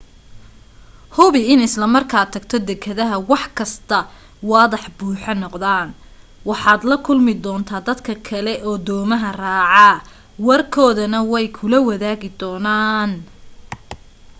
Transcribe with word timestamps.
hubi 1.15 1.41
in 1.53 1.59
isla 1.67 1.85
markaad 1.95 2.29
tagto 2.35 2.57
dekedaha 2.69 3.17
wax 3.31 3.45
kasta 3.57 3.97
waadax 4.49 4.83
buu 4.97 5.13
noqonayaa 5.41 5.95
waxaad 6.49 6.81
la 6.89 6.97
kulmi 7.05 7.33
doontaa 7.43 7.81
dadka 7.87 8.11
kale 8.27 8.53
oo 8.69 8.77
doomaha 8.87 9.29
raaca 9.43 10.01
warkoodana 10.47 11.17
way 11.31 11.45
kula 11.57 11.77
wadaagi 11.89 12.29
doonaan 12.41 13.11